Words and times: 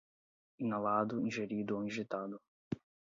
inalado, 0.57 1.19
ingerido 1.21 1.75
ou 1.75 1.83
injetado 1.85 2.41